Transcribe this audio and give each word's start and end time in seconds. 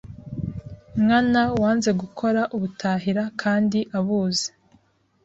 nkana 1.01 1.41
wanze 1.61 1.89
gukora 2.01 2.41
ubutahira 2.55 3.23
kandi 3.41 3.79
abuzi. 3.97 4.47